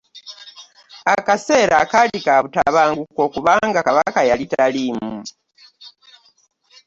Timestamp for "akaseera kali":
1.15-2.17